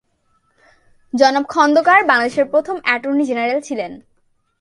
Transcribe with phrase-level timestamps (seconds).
[1.13, 3.91] জনাব খন্দকার বাংলাদেশের প্রথম এটর্নি জেনারেল ছিলেন।